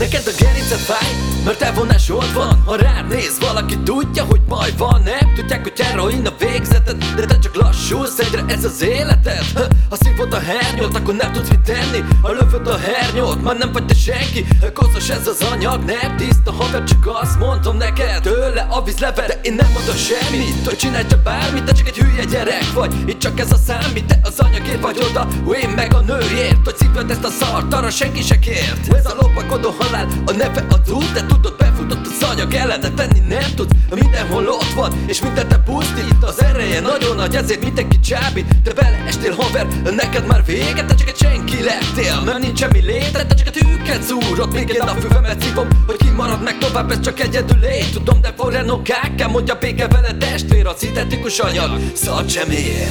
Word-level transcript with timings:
Neked 0.00 0.26
a 0.26 0.30
gerinced 0.38 0.78
fáj, 0.78 1.10
mert 1.44 1.62
elvonásod 1.62 2.32
van 2.34 2.62
Ha 2.66 2.76
rád 2.76 3.08
néz 3.08 3.38
valaki 3.40 3.78
tudja, 3.78 4.24
hogy 4.24 4.40
baj 4.40 4.70
van 4.78 5.02
Nem? 5.04 5.34
Tudják, 5.34 5.62
hogy 5.62 5.80
heroin 5.80 6.26
a 6.26 6.32
végzeted 6.38 7.04
De 7.16 7.24
te 7.24 7.38
csak 7.38 7.54
lassulsz 7.54 8.18
egyre 8.18 8.44
ez 8.48 8.64
az 8.64 8.82
életed. 8.82 9.44
Ha 9.90 9.96
szívod 10.00 10.32
a 10.32 10.38
hernyót, 10.38 10.96
akkor 10.96 11.14
nem 11.14 11.32
tudsz 11.32 11.48
mit 11.48 11.60
tenni. 11.60 12.04
Ha 12.22 12.32
lövöd 12.32 12.66
a 12.66 12.78
hernyót, 12.78 13.42
már 13.42 13.56
nem 13.56 13.72
vagy 13.72 13.86
te 13.86 13.94
senki. 13.94 14.46
Koszos 14.74 15.08
ez 15.08 15.26
az 15.26 15.46
anyag, 15.52 15.84
nem 15.84 16.16
tiszta 16.16 16.52
haver 16.52 16.84
Csak 16.84 17.10
azt 17.22 17.38
mondom 17.38 17.76
neked, 17.76 18.20
tőle 18.22 18.66
a 18.70 18.82
víz 18.82 18.98
lever 18.98 19.26
De 19.26 19.40
én 19.42 19.54
nem 19.54 19.70
mondom 19.72 19.96
semmit, 19.96 20.66
hogy 20.66 20.76
csinálj 20.76 21.04
te 21.04 21.16
bármit 21.16 21.64
Te 21.64 21.72
csak 21.72 21.88
egy 21.88 21.96
hülye 21.96 22.24
gyerek 22.24 22.72
vagy, 22.74 22.94
itt 23.06 23.18
csak 23.18 23.40
ez 23.40 23.52
a 23.52 23.56
számít 23.66 24.04
Te 24.04 24.18
az 24.22 24.38
anyagért 24.38 24.80
vagy 24.80 24.98
oda, 25.10 25.26
én 25.62 25.68
meg 25.68 25.94
a 25.94 26.00
nőért 26.00 26.19
Szíved 27.00 27.16
ezt 27.16 27.24
a 27.24 27.44
szart, 27.44 27.74
arra 27.74 27.90
senki 27.90 28.22
se 28.22 28.38
kért. 28.38 28.94
Ez 28.94 29.06
a 29.06 29.14
lopakodó 29.20 29.74
halál, 29.78 30.06
a 30.26 30.32
neve 30.32 30.66
a 30.70 30.80
túl 30.82 31.04
De 31.12 31.26
tudod, 31.26 31.56
befutott 31.56 32.06
az 32.06 32.28
anyag 32.28 32.54
ellen, 32.54 32.80
de 32.80 32.90
tenni 32.90 33.18
nem 33.18 33.54
tudsz 33.54 33.72
Mindenhol 33.94 34.48
ott 34.48 34.72
van, 34.74 34.92
és 35.06 35.22
mindent 35.22 35.48
te 35.48 35.58
pusztít. 35.58 36.16
Az 36.20 36.42
ereje 36.42 36.80
nagyon 36.80 37.16
nagy, 37.16 37.34
ezért 37.34 37.64
mindenki 37.64 38.00
csábít 38.00 38.46
Te 38.64 38.74
vele 38.74 39.04
estél 39.06 39.34
haver, 39.34 39.66
neked 39.96 40.26
már 40.26 40.44
vége 40.44 40.84
Te 40.84 40.94
csak 40.94 41.08
egy 41.08 41.16
senki 41.16 41.62
lettél, 41.62 42.20
mert 42.24 42.38
nincs 42.38 42.58
semmi 42.58 42.80
léted 42.80 43.26
Te 43.26 43.34
csak 43.34 43.46
egy 43.46 43.56
hűket 43.56 44.02
szúrod, 44.02 44.52
még 44.52 44.68
én 44.68 44.80
a 44.80 44.94
füvemet 44.94 45.42
szívom 45.42 45.68
Hogy 45.86 45.96
ki 45.96 46.10
marad 46.16 46.42
meg 46.42 46.58
tovább, 46.58 46.90
ez 46.90 47.00
csak 47.00 47.20
egyedül 47.20 47.62
én 47.62 47.90
Tudom, 47.92 48.20
de 48.20 48.32
forrano 48.36 48.82
kákká, 48.82 49.26
mondja 49.26 49.54
béke 49.54 49.88
vele 49.88 50.12
testvér 50.14 50.66
A 50.66 50.74
szintetikus 50.76 51.38
anyag, 51.38 51.70
szart 51.94 52.28
sem 52.28 52.50
ér 52.50 52.88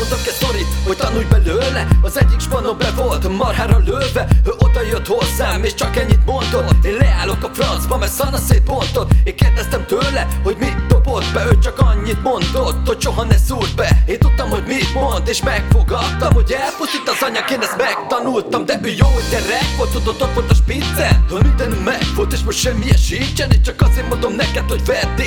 Ó, 0.00 0.02
Elmondok 0.02 0.26
egy 0.26 0.34
sztorit, 0.34 0.66
hogy 0.86 0.96
tanulj 0.96 1.24
belőle. 1.24 1.86
Az 2.02 2.18
egyik 2.18 2.40
spanom 2.40 2.78
be 2.78 2.90
volt 2.90 3.36
marhára 3.36 3.78
lőve. 3.78 4.28
Ő 4.46 4.50
oda 4.58 4.82
jött 4.82 5.06
hozzám 5.06 5.64
és 5.64 5.74
csak 5.74 5.96
ennyit 5.96 6.24
mondott. 6.26 6.84
Én 6.84 6.94
leállok 6.94 7.44
a 7.44 7.50
francba, 7.52 7.98
mert 7.98 8.12
szana 8.12 8.36
szétbontott 8.36 9.10
Én 9.24 9.36
kérdeztem 9.36 9.86
tőle, 9.86 10.26
hogy 10.42 10.56
mit 10.58 10.86
dobott 10.88 11.24
be. 11.32 11.44
Ő 11.44 11.58
csak 11.58 11.78
annyit 11.78 12.22
mondott, 12.22 12.86
hogy 12.86 13.00
soha 13.00 13.24
ne 13.24 13.36
szúrt 13.36 13.74
be. 13.74 14.02
Én 14.06 14.18
tudtam, 14.18 14.48
hogy 14.50 14.64
mit 14.66 14.94
mond 14.94 15.28
és 15.28 15.42
megfogadtam 15.42 16.32
Hogy 16.32 16.52
elpusztít 16.52 17.08
az 17.08 17.22
anyag, 17.28 17.50
én 17.50 17.60
ezt 17.60 17.76
megtanultam 17.76 18.64
De 18.64 18.80
ő 18.82 18.88
jó 18.88 19.08
gyerek 19.30 19.76
volt, 19.76 19.90
tudod, 19.90 20.22
ott 20.22 20.34
volt 20.34 20.50
a 20.50 20.54
spiccen 20.54 21.24
Hogy 21.30 21.42
minden 21.42 21.70
meg 21.70 22.02
volt 22.16 22.32
és 22.32 22.40
most 22.40 22.58
semmi 22.58 22.86
sincsen 22.96 23.50
Én 23.50 23.62
csak 23.62 23.80
azért 23.80 24.08
mondom 24.08 24.34
neked, 24.34 24.68
hogy 24.68 24.84
vedd 24.84 25.19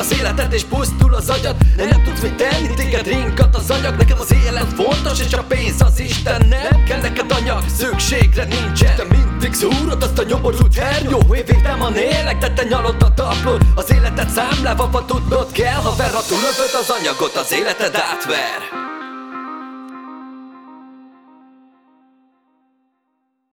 az 0.00 0.12
életed 0.18 0.52
és 0.52 0.64
pusztul 0.64 1.14
az 1.14 1.28
agyad. 1.28 1.56
De 1.76 1.84
nem 1.84 2.02
tudsz 2.02 2.20
mit 2.20 2.34
tenni, 2.34 2.74
téged 2.74 3.06
ringat 3.06 3.56
az 3.56 3.70
anyag. 3.70 3.96
Neked 3.96 4.18
az 4.18 4.34
élet 4.44 4.72
fontos 4.72 5.20
és 5.20 5.32
a 5.32 5.42
pénz 5.42 5.80
az 5.80 6.00
Isten. 6.00 6.46
Nem 6.48 6.84
kell 6.84 7.00
neked 7.00 7.32
anyag, 7.32 7.62
szükségre 7.76 8.44
nincsen 8.44 8.96
Te 8.96 9.04
mindig 9.04 9.52
szúrod 9.52 10.02
azt 10.02 10.18
a 10.18 10.22
nyomorult 10.22 10.74
hernyó 10.74 11.34
Évig 11.34 11.60
nem 11.62 11.82
a 11.82 11.88
nélek, 11.88 12.38
de 12.38 12.50
te 12.50 12.62
nyalod 12.62 13.02
a 13.02 13.14
taplót 13.14 13.64
Az 13.74 13.92
életed 13.92 14.28
számlával 14.28 15.04
tudnod 15.04 15.52
kell 15.52 15.80
Haver, 15.80 16.10
ha 16.10 16.22
túlövöd 16.28 16.74
az 16.80 16.90
anyagot, 17.00 17.36
az 17.36 17.52
életed 17.52 17.94
átver 17.94 18.89